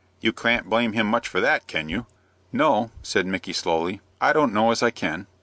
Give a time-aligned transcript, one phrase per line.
[0.19, 2.07] "You can't blame him much for that, can you?"
[2.51, 5.27] "No," said Micky, slowly, "I dunno as I can."